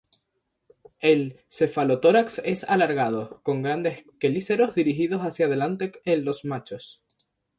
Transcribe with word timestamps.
El 0.99 1.39
cefalotórax 1.51 2.41
es 2.43 2.63
alargado, 2.63 3.39
con 3.43 3.61
grandes 3.61 4.03
quelíceros 4.19 4.73
dirigidos 4.73 5.21
hacia 5.21 5.47
delante 5.47 5.91
en 6.05 6.25
los 6.25 6.43
machos. 6.43 7.03